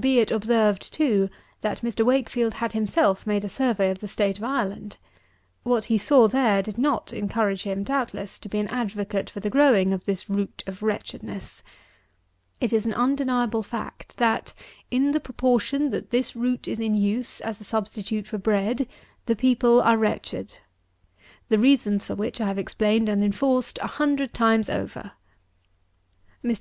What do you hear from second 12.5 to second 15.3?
It is an undeniable fact, that, in the